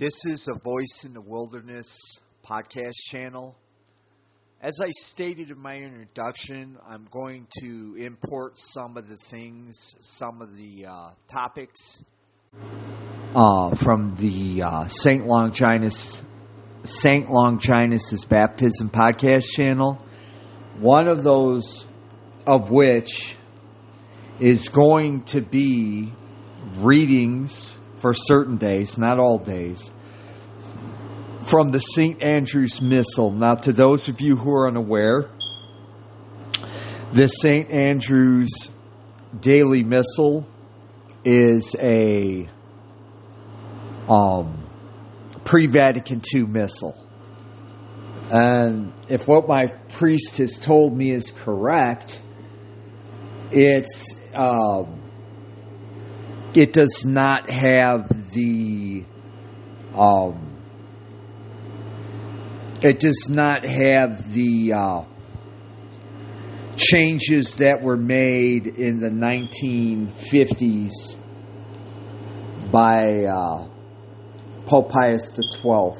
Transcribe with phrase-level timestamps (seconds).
[0.00, 3.54] This is a Voice in the Wilderness podcast channel.
[4.62, 10.40] As I stated in my introduction, I'm going to import some of the things, some
[10.40, 12.02] of the uh, topics
[13.34, 16.22] uh, from the uh, Saint Longinus
[16.84, 20.02] Saint Longinus' Baptism podcast channel.
[20.78, 21.84] One of those
[22.46, 23.36] of which
[24.38, 26.10] is going to be
[26.76, 29.90] readings for certain days, not all days,
[31.44, 32.22] from the St.
[32.22, 33.30] Andrew's Missal.
[33.30, 35.30] Now, to those of you who are unaware,
[37.12, 37.70] the St.
[37.70, 38.70] Andrew's
[39.38, 40.46] Daily Missal
[41.24, 42.48] is a
[44.08, 44.64] um,
[45.44, 46.96] pre Vatican II missal.
[48.30, 52.22] And if what my priest has told me is correct,
[53.50, 54.99] it's um,
[56.54, 59.04] it does not have the
[59.94, 60.50] um,
[62.82, 65.02] it does not have the uh,
[66.76, 71.16] changes that were made in the 1950s
[72.70, 73.68] by uh,
[74.64, 75.92] Pope Pius XII.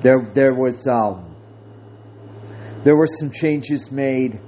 [0.00, 1.36] There, there was um,
[2.84, 4.40] there were some changes made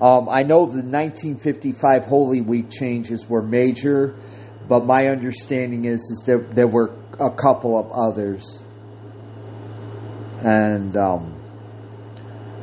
[0.00, 4.16] um, I know the 1955 Holy Week changes were major,
[4.66, 8.62] but my understanding is is there there were a couple of others,
[10.38, 11.36] and um,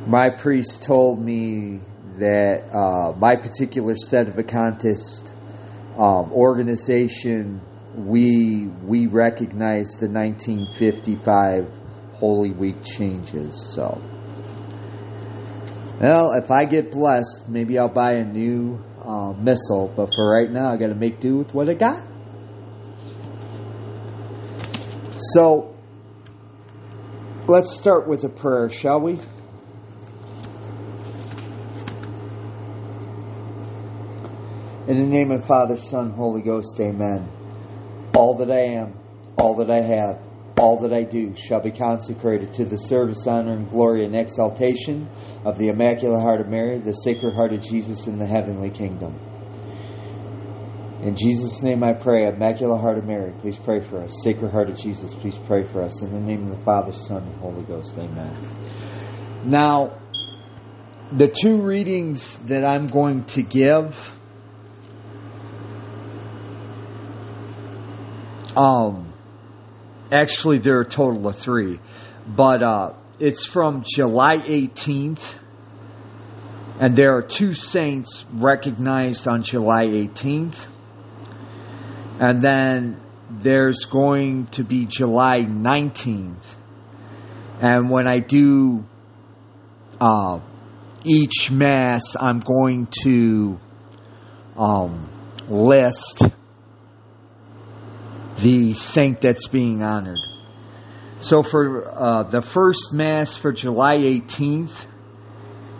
[0.06, 1.80] my priest told me
[2.18, 5.30] that uh, my particular sedevacantist
[5.96, 7.60] um, organization
[7.94, 11.72] we we recognize the 1955
[12.14, 14.17] Holy Week changes so.
[16.00, 20.48] Well, if I get blessed, maybe I'll buy a new uh, missal, but for right
[20.48, 22.04] now, I got to make do with what I got.
[25.16, 25.74] So,
[27.48, 29.18] let's start with a prayer, shall we?
[34.86, 37.28] In the name of Father, Son, Holy Ghost, amen.
[38.14, 38.94] All that I am,
[39.36, 40.22] all that I have,
[40.58, 45.08] all that I do shall be consecrated to the service, honor, and glory and exaltation
[45.44, 49.18] of the Immaculate Heart of Mary, the Sacred Heart of Jesus in the heavenly kingdom.
[51.02, 54.12] In Jesus' name I pray, Immaculate Heart of Mary, please pray for us.
[54.24, 56.02] Sacred Heart of Jesus, please pray for us.
[56.02, 58.34] In the name of the Father, Son, and Holy Ghost, amen.
[59.44, 59.96] Now,
[61.12, 64.14] the two readings that I'm going to give
[68.56, 69.07] um
[70.10, 71.78] Actually, there are a total of three,
[72.26, 75.36] but uh, it's from July 18th,
[76.80, 80.66] and there are two saints recognized on July 18th,
[82.20, 86.56] and then there's going to be July 19th,
[87.60, 88.86] and when I do
[90.00, 90.40] uh,
[91.04, 93.60] each mass, I'm going to
[94.56, 95.10] um,
[95.48, 96.22] list
[98.40, 100.18] the saint that's being honored.
[101.20, 104.86] So for uh, the first Mass for July 18th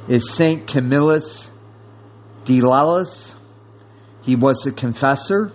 [0.09, 1.51] is Saint Camillus
[2.45, 3.35] de Lellis.
[4.23, 5.53] He was a confessor.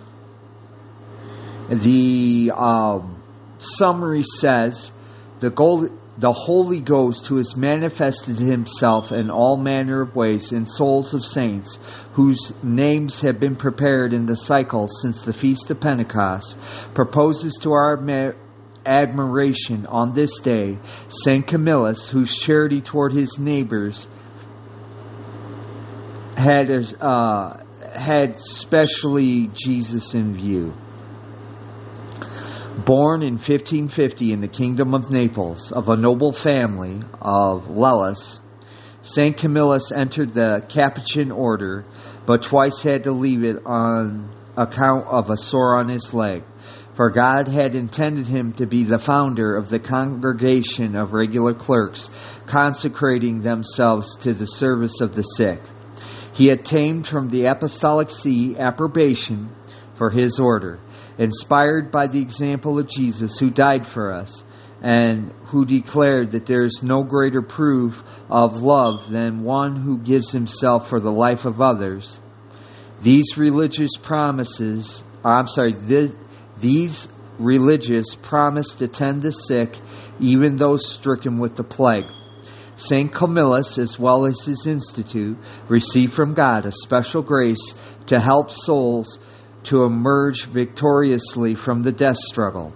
[1.68, 3.22] The um,
[3.58, 4.90] summary says
[5.40, 10.64] the gold the Holy Ghost, who has manifested himself in all manner of ways in
[10.64, 11.78] souls of saints,
[12.12, 16.56] whose names have been prepared in the cycle since the Feast of Pentecost,
[16.94, 17.96] proposes to our
[18.86, 20.78] admiration on this day
[21.08, 24.06] Saint Camillus, whose charity toward his neighbors
[26.36, 27.56] had, uh,
[27.96, 30.74] had specially Jesus in view.
[32.76, 38.40] Born in 1550 in the Kingdom of Naples of a noble family of Lellis,
[39.00, 39.36] St.
[39.36, 41.86] Camillus entered the Capuchin order,
[42.26, 46.42] but twice had to leave it on account of a sore on his leg.
[46.94, 52.10] For God had intended him to be the founder of the congregation of regular clerks,
[52.46, 55.62] consecrating themselves to the service of the sick.
[56.34, 59.54] He attained from the apostolic see approbation
[59.94, 60.80] for his order
[61.18, 64.42] inspired by the example of Jesus who died for us
[64.82, 70.32] and who declared that there is no greater proof of love than one who gives
[70.32, 72.18] himself for the life of others.
[73.00, 75.74] These religious promises, I'm sorry,
[76.58, 79.78] these religious promise to tend the sick,
[80.20, 82.10] even those stricken with the plague.
[82.76, 83.12] St.
[83.12, 87.74] Camillus, as well as his institute, received from God a special grace
[88.06, 89.18] to help souls
[89.64, 92.72] to emerge victoriously from the death struggle.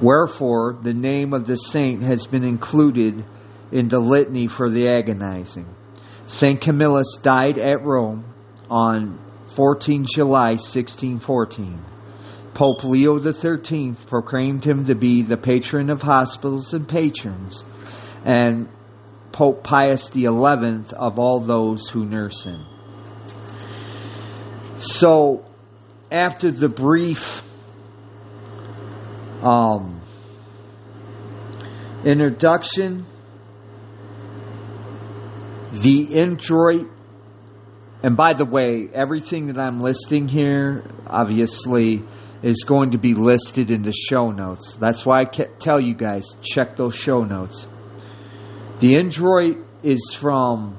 [0.00, 3.24] Wherefore, the name of the saint has been included
[3.70, 5.66] in the litany for the agonizing.
[6.26, 6.60] St.
[6.60, 8.24] Camillus died at Rome
[8.70, 9.18] on
[9.56, 11.84] 14 July 1614.
[12.54, 17.64] Pope Leo XIII proclaimed him to be the patron of hospitals and patrons,
[18.24, 18.68] and
[19.32, 22.64] Pope Pius XI of all those who nurse him.
[24.80, 25.44] So,
[26.10, 27.42] after the brief
[29.42, 30.00] um,
[32.02, 33.04] introduction,
[35.72, 36.88] the introit,
[38.02, 42.02] and by the way, everything that I'm listing here, obviously,
[42.42, 44.76] is going to be listed in the show notes.
[44.76, 47.66] That's why I tell you guys check those show notes.
[48.78, 50.78] The introit is from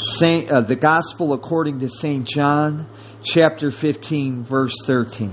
[0.00, 2.26] Saint, uh, the Gospel according to St.
[2.26, 2.88] John,
[3.22, 5.30] chapter 15, verse 13.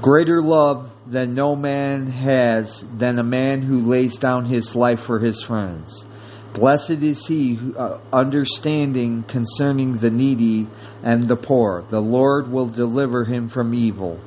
[0.00, 5.18] Greater love than no man has than a man who lays down his life for
[5.18, 6.06] his friends.
[6.54, 10.66] Blessed is he who, uh, understanding concerning the needy
[11.02, 11.84] and the poor.
[11.90, 14.18] The Lord will deliver him from evil,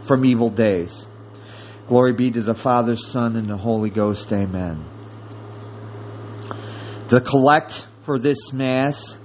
[0.00, 1.06] from evil days.
[1.86, 4.32] Glory be to the Father, Son, and the Holy Ghost.
[4.32, 4.95] Amen.
[7.08, 9.16] The collect for this Mass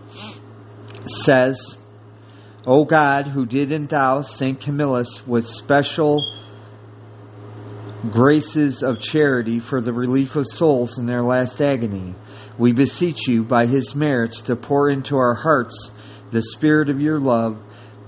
[1.26, 1.76] says,
[2.68, 4.62] O God, who did endow St.
[4.62, 6.24] Camillus with special
[8.12, 12.14] graces of charity for the relief of souls in their last agony,
[12.60, 15.90] we beseech you by his merits to pour into our hearts
[16.30, 17.58] the spirit of your love,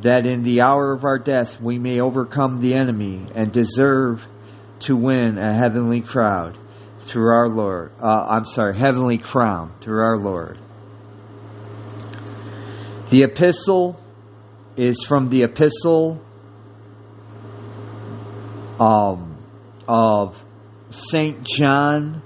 [0.03, 4.27] that in the hour of our death we may overcome the enemy and deserve
[4.81, 6.59] to win a heavenly crowd
[7.03, 7.91] through our Lord.
[8.01, 10.57] Uh, I'm sorry, heavenly crown through our Lord.
[13.09, 13.99] The epistle
[14.75, 16.21] is from the epistle
[18.79, 19.37] um,
[19.87, 20.43] of
[20.89, 21.43] St.
[21.43, 22.21] John,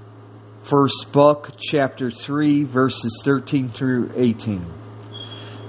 [0.63, 4.65] first book, chapter 3, verses 13 through 18.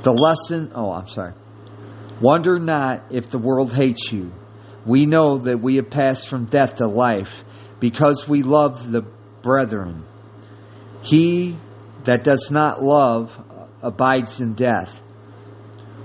[0.03, 1.35] The lesson, oh, I'm sorry.
[2.21, 4.33] Wonder not if the world hates you
[4.89, 7.45] we know that we have passed from death to life
[7.81, 9.03] because we love the
[9.43, 10.05] brethren.
[11.03, 11.57] He
[12.05, 13.39] that does not love
[13.83, 15.01] abides in death.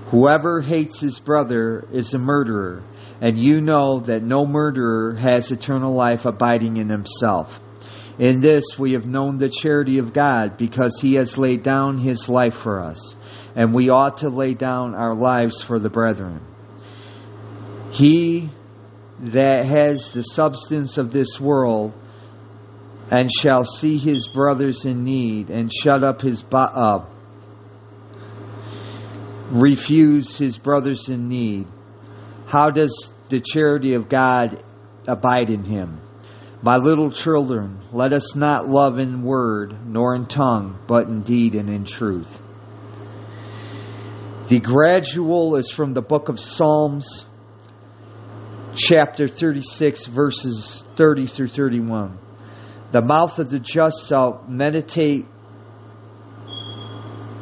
[0.08, 2.84] Whoever hates his brother is a murderer,
[3.20, 7.60] and you know that no murderer has eternal life abiding in himself.
[8.20, 12.30] In this we have known the charity of God, because he has laid down his
[12.30, 13.16] life for us,
[13.56, 16.42] and we ought to lay down our lives for the brethren.
[17.92, 18.52] He
[19.24, 21.94] that has the substance of this world
[23.10, 27.06] and shall see his brothers in need and shut up his bo- uh,
[29.50, 31.68] refuse his brothers in need.
[32.48, 34.64] How does the charity of god
[35.08, 36.02] abide in him?
[36.62, 41.56] My little children let us not love in word nor in tongue but in deed
[41.56, 42.42] and in truth.
[44.50, 47.26] The gradual is from the book of psalms
[48.76, 52.18] chapter 36, verses 30 through 31.
[52.92, 55.26] The mouth of the just shall meditate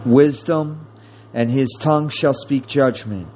[0.06, 0.88] wisdom,
[1.34, 3.28] and his tongue shall speak judgment.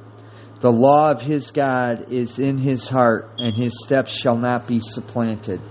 [0.59, 4.79] The law of his God is in his heart, and his steps shall not be
[4.79, 5.61] supplanted.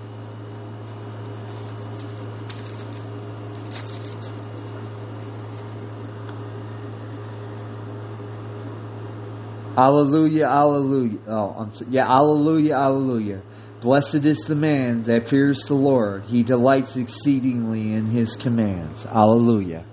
[9.77, 11.19] Alleluia, alleluia.
[11.27, 13.43] Oh, I'm yeah, alleluia, alleluia.
[13.81, 16.25] Blessed is the man that fears the Lord.
[16.25, 19.05] He delights exceedingly in his commands.
[19.05, 19.85] Alleluia.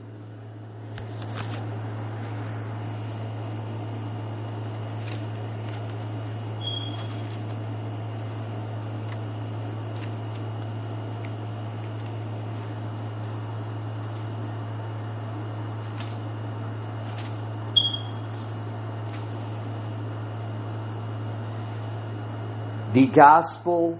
[23.13, 23.99] Gospel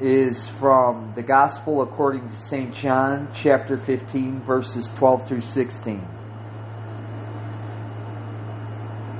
[0.00, 2.72] is from the gospel according to St.
[2.72, 6.06] John, chapter 15, verses 12 through 16.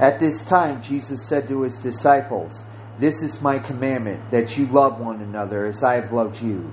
[0.01, 2.65] At this time, Jesus said to his disciples,
[3.01, 6.73] This is my commandment, that you love one another as I have loved you.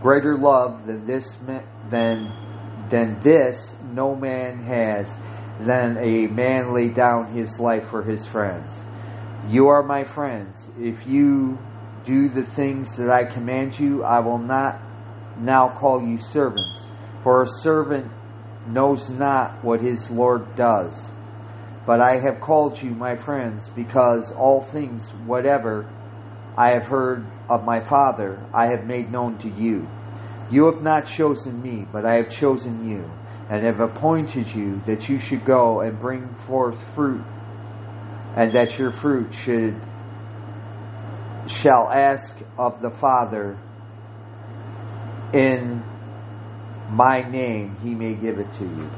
[0.00, 1.36] Greater love than this,
[1.90, 5.08] than, than this no man has,
[5.58, 8.80] than a man lay down his life for his friends.
[9.48, 10.68] You are my friends.
[10.78, 11.58] If you
[12.04, 14.80] do the things that I command you, I will not
[15.38, 16.88] now call you servants,
[17.22, 18.10] for a servant
[18.66, 21.10] knows not what his Lord does,
[21.86, 25.90] But I have called you my friends, because all things, whatever
[26.56, 29.88] I have heard of my Father, I have made known to you.
[30.50, 33.10] You have not chosen me, but I have chosen you,
[33.48, 37.24] and have appointed you that you should go and bring forth fruit,
[38.36, 39.80] and that your fruit should
[41.46, 43.58] shall ask of the Father
[45.32, 45.84] in
[46.88, 48.90] my name, he may give it to you.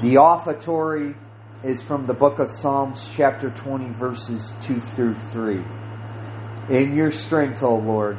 [0.00, 1.14] The offertory
[1.62, 5.62] is from the book of Psalms, chapter 20, verses 2 through 3.
[6.70, 8.16] In your strength, O Lord,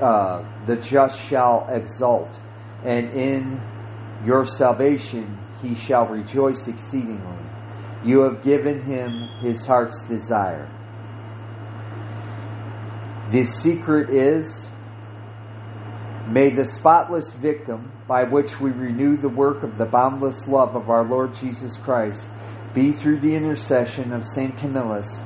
[0.00, 2.38] uh, the just shall exult,
[2.84, 3.62] and in
[4.24, 7.38] your salvation he shall rejoice exceedingly.
[8.04, 10.68] You have given him his heart's desire.
[13.30, 14.68] The secret is
[16.28, 20.88] May the spotless victim by which we renew the work of the boundless love of
[20.88, 22.28] our Lord Jesus Christ
[22.72, 24.56] be through the intercession of St.
[24.56, 25.18] Camillus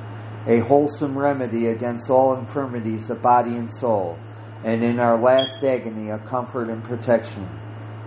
[0.47, 4.17] a wholesome remedy against all infirmities of body and soul,
[4.63, 7.47] and in our last agony a comfort and protection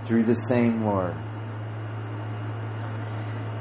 [0.04, 1.14] through the same Lord.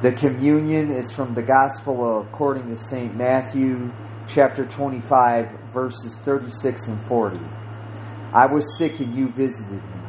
[0.02, 3.16] The communion is from the Gospel according to St.
[3.16, 3.92] Matthew
[4.28, 7.40] chapter 25 verses 36 and 40.
[8.34, 10.00] I was sick and you visited me.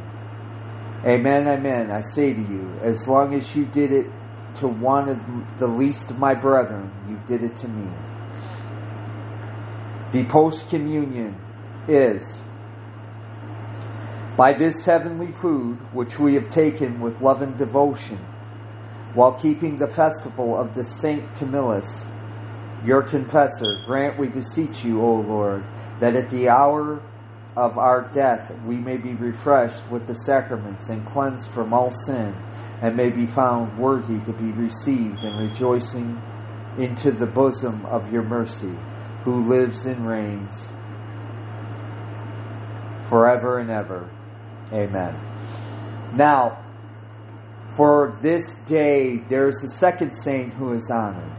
[1.05, 1.91] Amen, amen.
[1.91, 4.05] I say to you, as long as you did it
[4.55, 7.91] to one of the least of my brethren, you did it to me.
[10.11, 11.35] The post communion
[11.87, 12.39] is
[14.37, 18.17] by this heavenly food which we have taken with love and devotion,
[19.13, 22.05] while keeping the festival of the Saint Camillus,
[22.85, 25.63] your confessor, grant we beseech you, O Lord,
[25.99, 27.03] that at the hour
[27.57, 32.33] of our death we may be refreshed with the sacraments and cleansed from all sin,
[32.81, 36.21] and may be found worthy to be received and rejoicing
[36.77, 38.75] into the bosom of your mercy,
[39.25, 40.69] who lives and reigns
[43.11, 44.09] forever and ever.
[44.73, 45.15] Amen.
[46.15, 46.63] Now,
[47.75, 51.31] for this day, there is a second saint who is honored.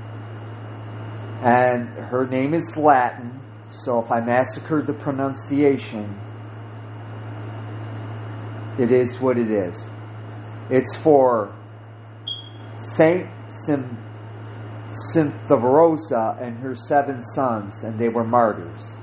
[1.43, 6.19] And her name is Latin, so if I massacred the pronunciation,
[8.79, 9.91] it is what it is.
[10.71, 11.55] It's for
[12.77, 13.99] Saint Sim-
[16.41, 18.97] and her seven sons, and they were martyrs.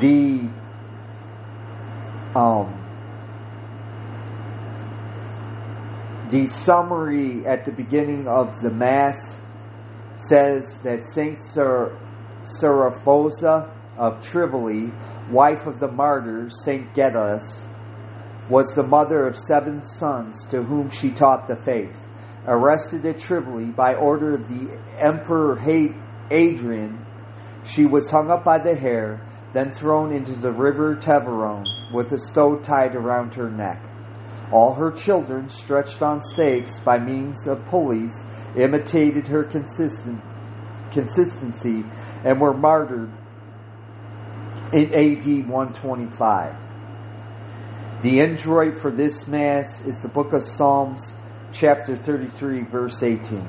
[0.00, 0.48] The
[2.38, 2.72] um,
[6.30, 9.36] the summary at the beginning of the Mass
[10.16, 11.98] says that Saint Ser-
[12.42, 14.92] Seraphosa of Trivoli,
[15.30, 17.62] wife of the martyr Saint Geddes,
[18.48, 22.06] was the mother of seven sons to whom she taught the faith.
[22.46, 25.58] Arrested at Trivoli by order of the Emperor
[26.30, 27.04] Adrian,
[27.64, 32.18] she was hung up by the hair, then thrown into the river Tiberone with a
[32.18, 33.82] stone tied around her neck.
[34.52, 38.24] All her children, stretched on stakes by means of pulleys,
[38.56, 40.22] imitated her consistent,
[40.90, 41.84] consistency
[42.24, 43.12] and were martyred
[44.72, 46.56] in AD 125.
[48.02, 51.12] The introit for this Mass is the book of Psalms,
[51.52, 53.46] chapter 33, verse 18.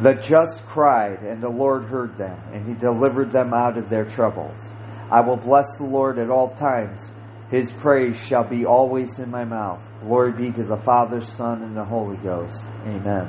[0.00, 4.04] The just cried, and the Lord heard them, and he delivered them out of their
[4.04, 4.72] troubles.
[5.10, 7.10] I will bless the Lord at all times.
[7.50, 9.90] His praise shall be always in my mouth.
[10.02, 12.66] Glory be to the Father, Son, and the Holy Ghost.
[12.84, 13.26] Amen.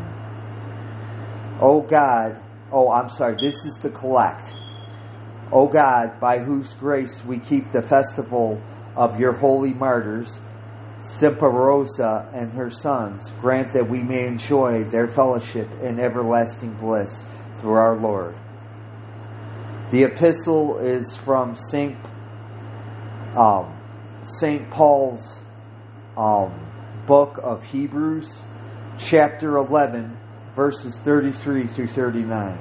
[1.61, 4.53] O God, oh, I'm sorry, this is the collect.
[5.51, 8.61] O God, by whose grace we keep the festival
[8.95, 10.41] of your holy martyrs,
[10.99, 17.23] Symparosa and her sons, grant that we may enjoy their fellowship in everlasting bliss
[17.55, 18.35] through our Lord.
[19.91, 21.97] The epistle is from Saint
[23.35, 23.75] um,
[24.21, 25.41] Saint Paul's
[26.15, 26.53] um,
[27.07, 28.43] book of Hebrews,
[28.99, 30.15] chapter eleven,
[30.55, 32.59] verses thirty-three through thirty-nine.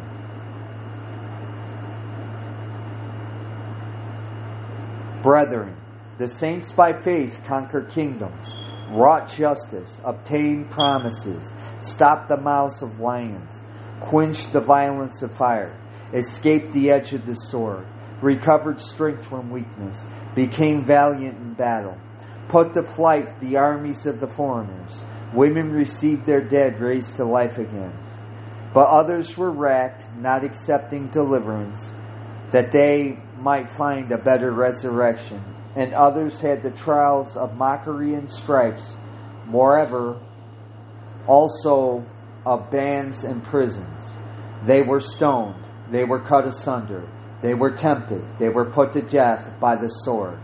[5.22, 5.76] Brethren,
[6.16, 8.56] the saints by faith conquer kingdoms,
[8.90, 13.62] wrought justice, obtained promises, stopped the mouths of lions,
[14.00, 15.78] quenched the violence of fire,
[16.12, 17.86] escaped the edge of the sword,
[18.22, 21.96] recovered strength from weakness, became valiant in battle,
[22.48, 25.00] put to flight the armies of the foreigners.
[25.34, 27.92] Women received their dead raised to life again.
[28.72, 31.92] But others were racked, not accepting deliverance,
[32.50, 35.42] that they might find a better resurrection
[35.78, 38.96] and others had the trials of mockery and stripes,
[39.46, 40.20] moreover,
[41.28, 42.04] also
[42.44, 44.12] of bands and prisons.
[44.66, 47.08] They were stoned, they were cut asunder,
[47.42, 50.38] they were tempted, they were put to death by the sword.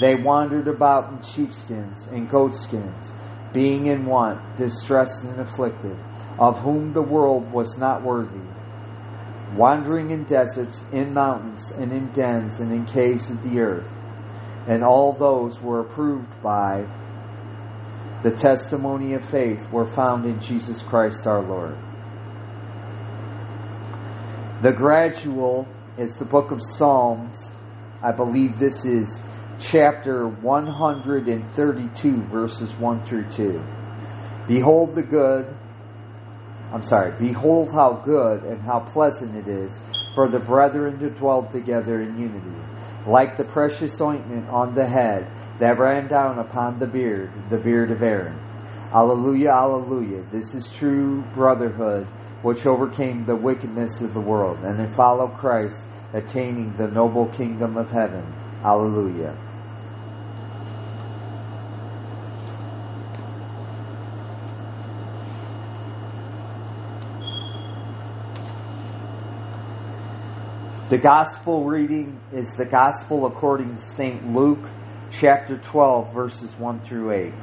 [0.00, 3.12] They wandered about in sheepskins and goatskins,
[3.52, 5.98] being in want, distressed and afflicted,
[6.38, 8.46] of whom the world was not worthy.
[9.56, 13.90] Wandering in deserts, in mountains, and in dens, and in caves of the earth.
[14.68, 16.86] And all those were approved by
[18.22, 21.76] the testimony of faith were found in Jesus Christ our Lord.
[24.60, 27.48] The gradual is the book of Psalms.
[28.02, 29.22] I believe this is
[29.60, 33.62] chapter 132, verses 1 through 2.
[34.48, 35.56] Behold the good,
[36.72, 39.80] I'm sorry, behold how good and how pleasant it is
[40.16, 42.60] for the brethren to dwell together in unity,
[43.06, 47.92] like the precious ointment on the head that ran down upon the beard, the beard
[47.92, 48.36] of Aaron.
[48.92, 50.24] Alleluia, alleluia.
[50.32, 52.08] This is true brotherhood
[52.42, 57.76] which overcame the wickedness of the world, and then follow Christ, attaining the noble kingdom
[57.76, 58.24] of heaven.
[58.64, 59.36] Alleluia.
[70.88, 74.32] The gospel reading is the gospel according to St.
[74.32, 74.66] Luke,
[75.10, 77.34] chapter 12, verses 1 through 8.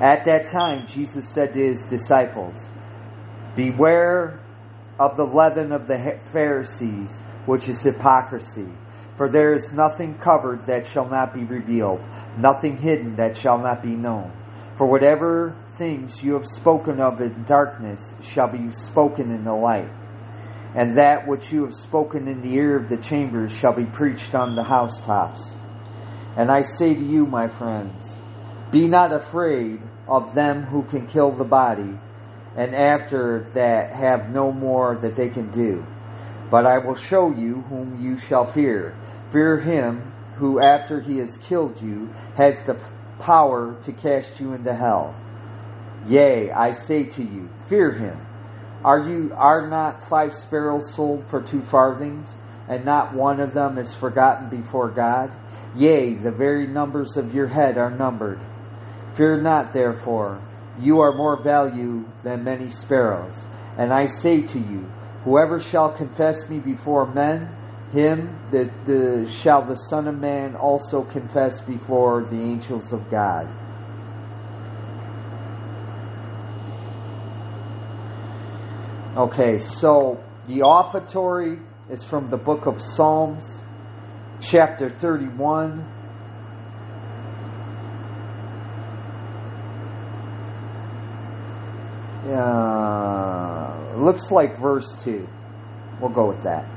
[0.00, 2.70] At that time, Jesus said to his disciples,
[3.56, 4.40] Beware
[4.98, 8.68] of the leaven of the Pharisees, which is hypocrisy.
[9.16, 12.00] For there is nothing covered that shall not be revealed,
[12.38, 14.32] nothing hidden that shall not be known.
[14.76, 19.90] For whatever things you have spoken of in darkness shall be spoken in the light
[20.74, 24.34] and that which you have spoken in the ear of the chambers shall be preached
[24.34, 25.54] on the housetops.
[26.36, 28.16] And I say to you, my friends,
[28.70, 31.98] be not afraid of them who can kill the body,
[32.56, 35.84] and after that have no more that they can do.
[36.50, 38.94] But I will show you whom you shall fear.
[39.30, 42.78] Fear him who, after he has killed you, has the
[43.18, 45.14] power to cast you into hell.
[46.06, 48.18] Yea, I say to you, fear him.
[48.84, 52.28] Are you are not five sparrows sold for two farthings,
[52.68, 55.32] and not one of them is forgotten before God?
[55.76, 58.40] Yea, the very numbers of your head are numbered.
[59.14, 60.42] Fear not, therefore,
[60.80, 63.44] you are more value than many sparrows.
[63.78, 64.86] And I say to you,
[65.24, 67.48] whoever shall confess me before men,
[67.92, 73.48] him the, the, shall the Son of Man also confess before the angels of God.
[79.14, 81.58] Okay, so the offertory
[81.90, 83.60] is from the book of Psalms,
[84.40, 86.01] chapter 31.
[92.24, 95.26] Uh, looks like verse 2.
[96.00, 96.68] We'll go with that.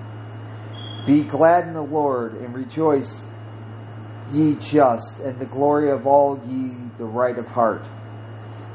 [1.06, 3.22] Be glad in the Lord and rejoice,
[4.32, 7.86] ye just, and the glory of all ye the right of heart.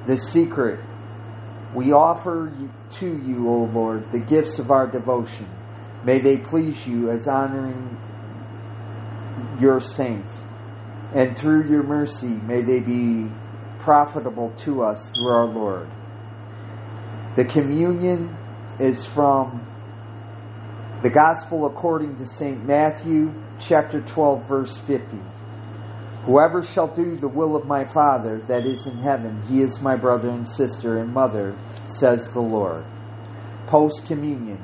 [0.07, 0.81] The secret
[1.75, 2.53] we offer
[2.93, 5.49] to you, O Lord, the gifts of our devotion.
[6.05, 7.97] May they please you as honoring
[9.61, 10.37] your saints.
[11.15, 13.31] And through your mercy, may they be
[13.79, 15.89] profitable to us through our Lord.
[17.37, 18.37] The communion
[18.81, 19.65] is from
[21.01, 22.67] the Gospel according to St.
[22.67, 25.17] Matthew, chapter 12, verse 50.
[26.27, 29.95] Whoever shall do the will of my Father that is in heaven, he is my
[29.95, 32.85] brother and sister and mother, says the Lord.
[33.69, 34.59] Post communion.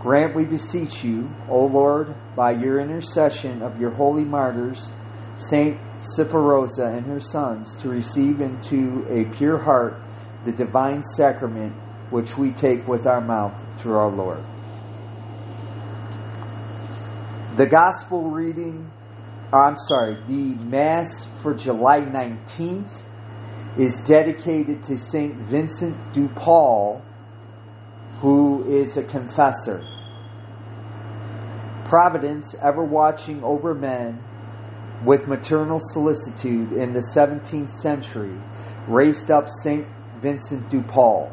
[0.00, 4.90] Grant, we beseech you, O Lord, by your intercession of your holy martyrs,
[5.36, 10.02] Saint Sipharosa and her sons, to receive into a pure heart
[10.44, 11.72] the divine sacrament
[12.12, 14.44] which we take with our mouth through our Lord.
[17.56, 18.90] The Gospel reading
[19.52, 22.90] I'm sorry, the Mass for July 19th
[23.78, 25.34] is dedicated to St.
[25.34, 27.02] Vincent de Paul,
[28.20, 29.86] who is a confessor.
[31.84, 34.24] Providence, ever watching over men
[35.04, 38.34] with maternal solicitude in the 17th century,
[38.88, 39.86] raised up St.
[40.22, 41.30] Vincent de Paul.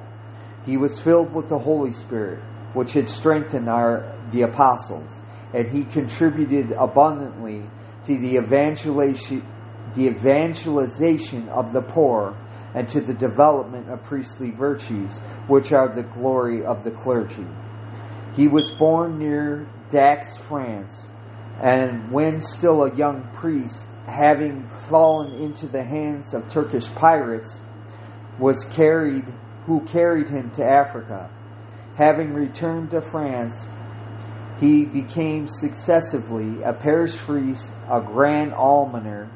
[0.69, 5.19] He was filled with the Holy Spirit, which had strengthened our the apostles,
[5.51, 7.63] and he contributed abundantly
[8.03, 9.43] to the evangelization,
[9.95, 12.37] the evangelization of the poor
[12.75, 17.47] and to the development of priestly virtues, which are the glory of the clergy.
[18.35, 21.07] He was born near Dax, France,
[21.59, 27.59] And when still a young priest, having fallen into the hands of Turkish pirates,
[28.37, 29.25] was carried
[29.65, 31.29] who carried him to Africa.
[31.95, 33.67] Having returned to France,
[34.59, 39.29] he became successively a parish priest, a grand almoner,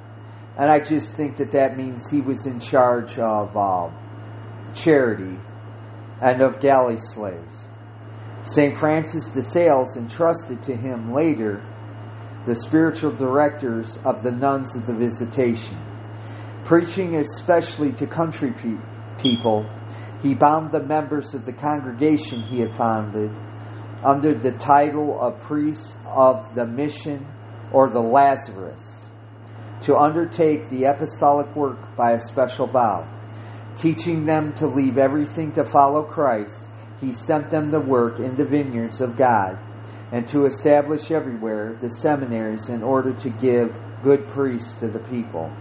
[0.58, 3.90] and I just think that that means he was in charge of uh,
[4.74, 5.40] charity
[6.22, 7.68] and of galley slaves.
[8.44, 8.78] St.
[8.78, 11.66] Francis de Sales entrusted to him later
[12.46, 15.78] the spiritual directors of the nuns of the Visitation.
[16.66, 18.78] Preaching especially to country pe-
[19.18, 19.66] people,
[20.24, 23.30] he bound the members of the congregation he had founded
[24.04, 27.28] under the title of priests of the mission
[27.74, 29.10] or the Lazarus
[29.82, 33.06] to undertake the apostolic work by a special vow.
[33.76, 36.64] Teaching them to leave everything to follow Christ,
[37.02, 39.60] he sent them to work in the vineyards of God
[40.14, 45.52] and to establish everywhere the seminaries in order to give good priests to the people.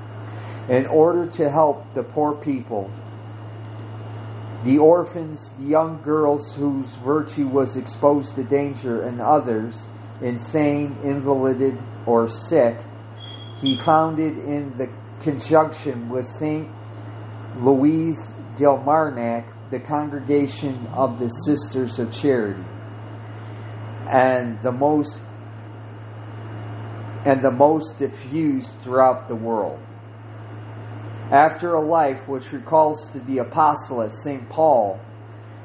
[0.68, 2.90] In order to help the poor people,
[4.64, 9.86] the orphans, the young girls whose virtue was exposed to danger, and others,
[10.20, 12.78] insane, invalided, or sick,
[13.58, 14.88] he founded in the
[15.20, 16.68] conjunction with St.
[17.60, 22.62] Louise de Marillac the Congregation of the Sisters of Charity.
[24.12, 25.22] And the most
[27.24, 29.80] and the most diffused throughout the world.
[31.32, 34.50] After a life which recalls to the apostolate St.
[34.50, 35.00] Paul,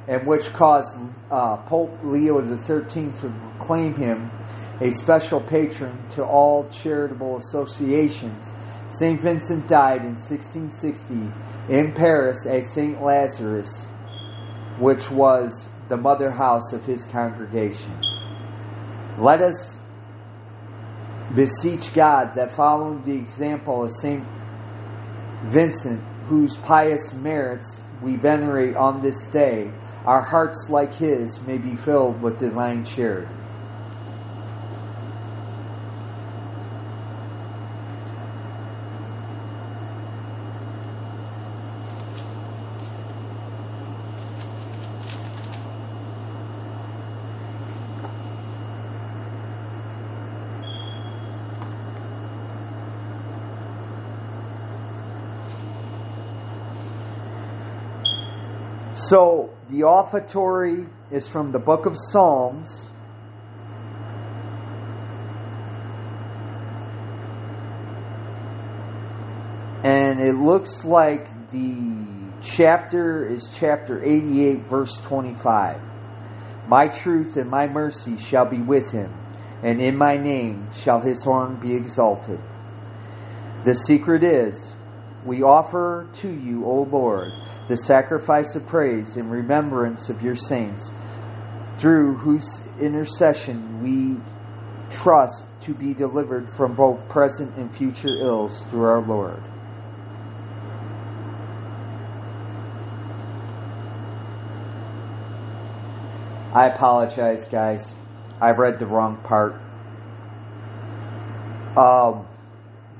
[0.08, 0.98] and which caused
[1.30, 4.32] uh, Pope Leo XIII to proclaim him
[4.80, 8.54] a special patron to all charitable associations,
[8.88, 9.20] St.
[9.20, 11.14] Vincent died in 1660
[11.68, 13.04] in Paris at St.
[13.04, 13.88] Lazarus,
[14.80, 17.92] which was the mother house of his congregation.
[19.20, 19.78] Let us
[21.36, 24.24] beseech God that following the example of St.
[25.43, 29.71] Vincent, whose pious merits we venerate on this day,
[30.06, 33.34] our hearts like his may be filled with divine charity.
[59.10, 62.88] So the offertory is from the book of Psalms.
[69.82, 71.78] And it looks like the
[72.41, 75.82] chapter is chapter 88, verse 25.
[76.67, 79.13] My truth and my mercy shall be with him,
[79.63, 82.41] and in my name shall his horn be exalted.
[83.63, 84.76] The secret is,
[85.28, 87.32] we offer to you, O Lord,
[87.68, 90.90] the sacrifice of praise in remembrance of your saints,
[91.78, 94.20] through whose intercession we
[94.90, 99.44] trust to be delivered from both present and future ills through our Lord.
[106.54, 107.94] I apologize, guys.
[108.42, 109.62] I read the wrong part.
[111.78, 112.26] Um,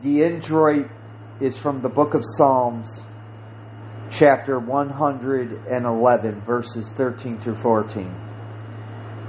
[0.04, 0.90] the introit
[1.40, 3.04] is from the book of Psalms,
[4.10, 8.16] chapter 111, verses 13 through 14.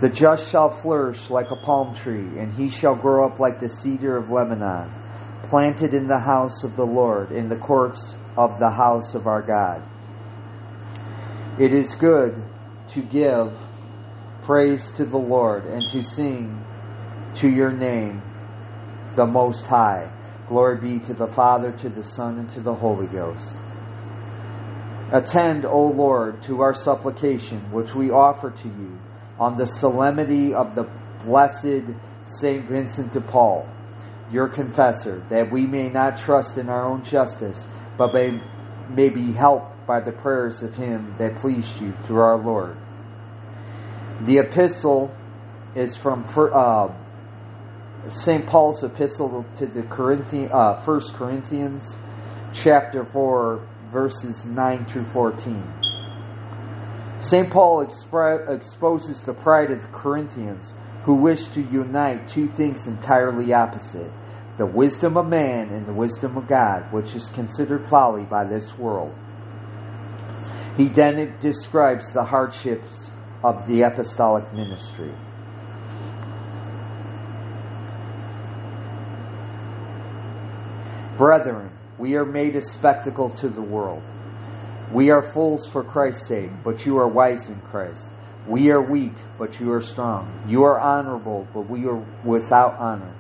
[0.01, 3.69] The just shall flourish like a palm tree, and he shall grow up like the
[3.69, 4.91] cedar of Lebanon,
[5.51, 9.43] planted in the house of the Lord, in the courts of the house of our
[9.43, 9.83] God.
[11.61, 12.43] It is good
[12.89, 13.53] to give
[14.45, 16.65] praise to the Lord and to sing
[17.35, 18.23] to your name,
[19.15, 20.11] the Most High.
[20.49, 23.55] Glory be to the Father, to the Son, and to the Holy Ghost.
[25.13, 28.99] Attend, O Lord, to our supplication, which we offer to you
[29.39, 30.89] on the solemnity of the
[31.25, 31.85] blessed
[32.25, 33.69] Saint Vincent de Paul,
[34.31, 38.41] your confessor, that we may not trust in our own justice, but may,
[38.91, 42.77] may be helped by the prayers of him that pleased you through our Lord.
[44.23, 45.15] The epistle
[45.75, 46.89] is from uh,
[48.09, 48.47] St.
[48.47, 51.97] Paul's epistle to the Corinthian, uh, 1 Corinthians,
[52.53, 55.63] chapter 4, verses 9 through 14.
[57.21, 57.51] St.
[57.51, 60.73] Paul expre- exposes the pride of the Corinthians
[61.05, 64.11] who wish to unite two things entirely opposite
[64.59, 68.77] the wisdom of man and the wisdom of God, which is considered folly by this
[68.77, 69.15] world.
[70.77, 73.13] He then describes the hardships
[73.45, 75.15] of the apostolic ministry.
[81.19, 84.05] Brethren, we are made a spectacle to the world.
[84.93, 88.09] We are fools for Christ's sake, but you are wise in Christ.
[88.47, 90.45] We are weak, but you are strong.
[90.47, 93.13] You are honorable, but we are without honor.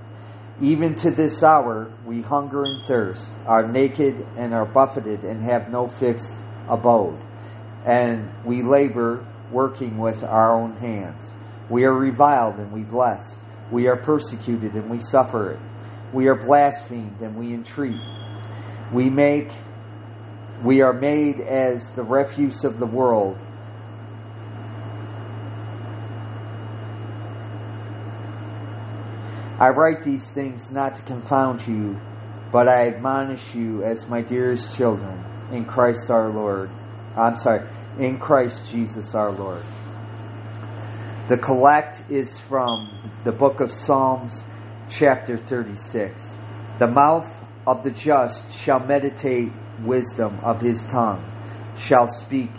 [0.63, 5.69] Even to this hour we hunger and thirst, are naked and are buffeted, and have
[5.69, 6.33] no fixed
[6.69, 7.21] abode.
[7.85, 11.25] And we labor, working with our own hands.
[11.69, 13.41] We are reviled and we bless.
[13.73, 15.61] We are persecuted and we suffer it.
[16.13, 18.01] We are blasphemed and we entreat.
[18.93, 19.51] We make
[20.65, 23.39] we are made as the refuse of the world.
[29.61, 32.01] I write these things not to confound you,
[32.53, 36.71] but I admonish you as my dearest children in Christ our Lord.
[37.17, 37.69] I'm sorry,
[37.99, 39.63] in Christ Jesus our Lord.
[41.29, 44.45] The collect is from the book of Psalms,
[44.89, 46.35] chapter 36.
[46.79, 49.53] The mouth of the just shall meditate
[49.85, 51.25] wisdom, of his tongue
[51.77, 52.51] shall speak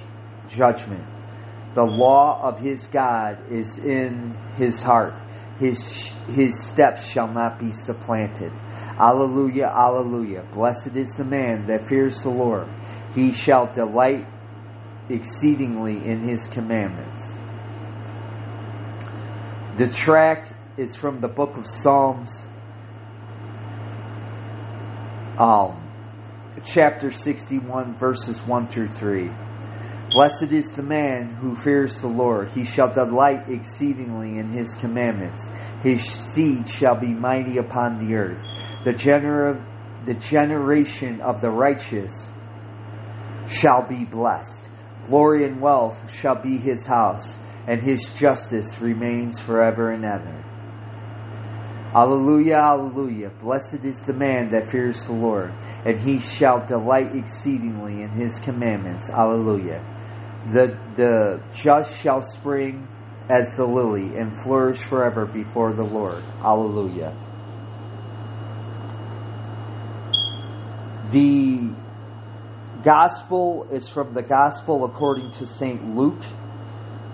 [0.47, 1.05] judgment.
[1.73, 5.13] The law of his God is in his heart.
[5.59, 8.51] His, his steps shall not be supplanted.
[8.97, 10.43] Alleluia, alleluia.
[10.53, 12.67] Blessed is the man that fears the Lord.
[13.13, 14.25] He shall delight
[15.09, 17.27] exceedingly in his commandments.
[19.77, 19.87] The
[20.79, 22.47] is from the book of Psalms,
[25.37, 25.85] um,
[26.63, 29.29] chapter 61, verses 1 through 3.
[30.11, 32.51] Blessed is the man who fears the Lord.
[32.53, 35.49] He shall delight exceedingly in his commandments.
[35.83, 38.41] His seed shall be mighty upon the earth.
[38.85, 39.63] The, gener-
[40.05, 42.29] the generation of the righteous
[43.47, 44.69] shall be blessed.
[45.07, 47.37] Glory and wealth shall be his house
[47.67, 50.48] and his justice remains forever and ever.
[51.93, 53.31] Alleluia, alleluia.
[53.41, 55.51] Blessed is the man that fears the Lord,
[55.85, 59.09] and he shall delight exceedingly in his commandments.
[59.09, 59.83] Alleluia.
[60.53, 62.87] The, the just shall spring
[63.29, 66.23] as the lily and flourish forever before the Lord.
[66.43, 67.15] Alleluia.
[71.11, 71.73] The
[72.83, 75.95] gospel is from the gospel according to St.
[75.95, 76.21] Luke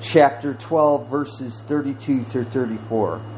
[0.02, 3.35] chapter 12, verses 32 through 34.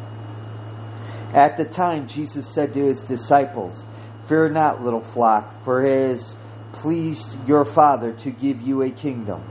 [1.33, 3.85] At the time, Jesus said to his disciples,
[4.27, 6.35] Fear not, little flock, for it has
[6.73, 9.43] pleased your Father to give you a kingdom.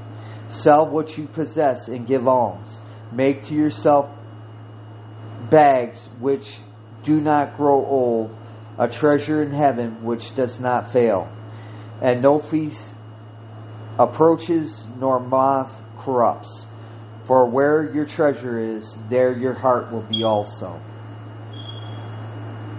[0.49, 2.79] Sell what you possess and give alms.
[3.13, 4.11] Make to yourself
[5.51, 6.59] bags which
[7.03, 8.37] do not grow old,
[8.79, 11.29] a treasure in heaven which does not fail,
[12.03, 12.79] and no thief
[13.99, 16.67] approaches nor moth corrupts.
[17.27, 20.81] For where your treasure is, there your heart will be also.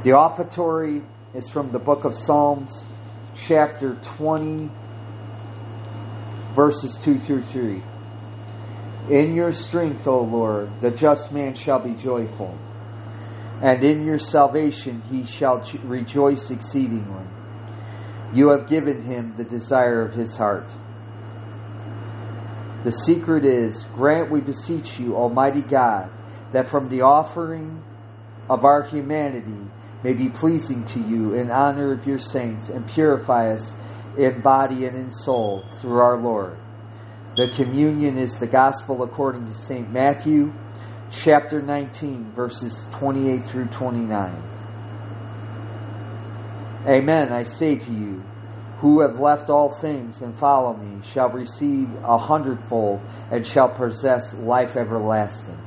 [0.07, 2.85] The offertory is from the book of Psalms,
[3.35, 4.71] chapter 20,
[6.55, 7.83] verses 2 through 3.
[9.09, 12.57] In your strength, O Lord, the just man shall be joyful,
[13.61, 17.27] and in your salvation he shall rejoice exceedingly.
[18.33, 20.69] You have given him the desire of his heart.
[22.85, 26.09] The secret is grant, we beseech you, Almighty God,
[26.53, 27.83] that from the offering
[28.49, 29.69] of our humanity
[30.03, 33.73] may be pleasing to you in honor of your saints and purify us
[34.17, 36.57] in body and in soul through our Lord.
[37.35, 39.91] The communion is the gospel according to St.
[39.91, 40.53] Matthew
[41.11, 44.43] chapter 19, verses 28 through 29.
[46.87, 48.23] Amen, I say to you
[48.79, 54.33] who have left all things and follow me shall receive a hundredfold and shall possess
[54.35, 55.59] life everlasting.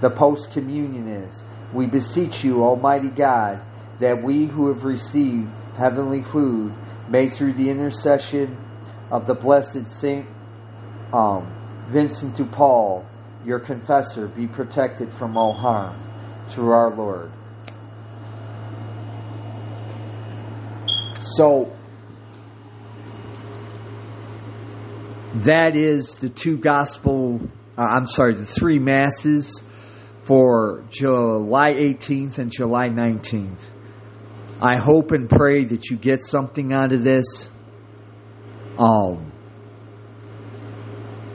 [0.00, 1.42] The post communion is,
[1.76, 3.60] we beseech you, Almighty God,
[4.00, 6.74] that we who have received heavenly food
[7.08, 8.56] may through the intercession
[9.10, 10.26] of the blessed Saint
[11.12, 11.52] um,
[11.90, 13.06] Vincent de Paul,
[13.44, 16.02] your confessor, be protected from all harm
[16.48, 17.30] through our Lord.
[21.36, 21.76] So,
[25.34, 27.40] that is the two gospel,
[27.76, 29.62] uh, I'm sorry, the three masses
[30.26, 33.60] for July 18th and July 19th.
[34.60, 37.48] I hope and pray that you get something out of this.
[38.76, 39.30] Um,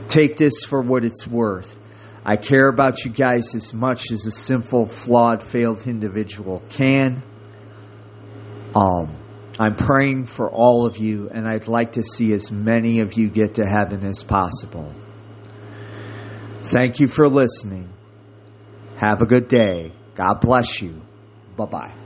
[0.10, 1.78] take this for what it's worth.
[2.26, 7.24] I care about you guys as much as a sinful, flawed, failed individual can.
[8.76, 9.16] Um,
[9.58, 13.30] I'm praying for all of you, and I'd like to see as many of you
[13.30, 14.94] get to heaven as possible.
[16.60, 17.94] Thank you for listening.
[19.02, 19.92] Have a good day.
[20.14, 21.02] God bless you.
[21.58, 22.01] Bye bye.